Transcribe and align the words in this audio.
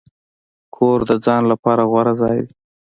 کور 0.75 0.99
د 1.09 1.11
ځان 1.25 1.43
لپاره 1.51 1.83
غوره 1.91 2.13
ځای 2.21 2.37
دی. 2.47 2.55